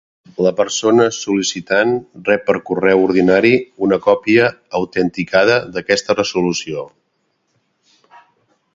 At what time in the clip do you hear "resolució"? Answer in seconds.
6.23-6.91